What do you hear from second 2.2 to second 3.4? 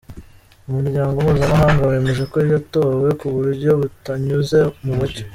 ko yatowe ku